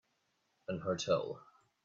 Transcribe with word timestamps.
An 0.67 0.79
hotel 0.79 1.45